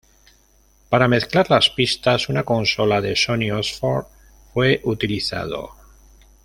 Para 0.89 1.07
mezclar 1.07 1.51
las 1.51 1.69
pistas, 1.69 2.27
una 2.27 2.43
consola 2.43 3.01
de 3.01 3.15
Sony 3.15 3.51
Oxford 3.51 4.07
fue 4.51 4.81
utilizado. 4.85 5.75